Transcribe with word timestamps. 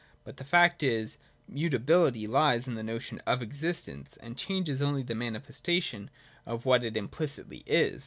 But 0.23 0.37
the 0.37 0.43
fact 0.43 0.81
is, 0.81 1.19
mutabihty 1.47 2.27
lies 2.27 2.67
in 2.67 2.73
the 2.73 2.81
notion 2.81 3.19
of 3.27 3.43
existence, 3.43 4.17
and 4.17 4.35
change 4.35 4.67
is 4.67 4.81
only 4.81 5.03
the 5.03 5.13
manifestation 5.13 6.09
of 6.43 6.65
what 6.65 6.83
it 6.83 6.97
implicitly 6.97 7.61
is. 7.67 7.99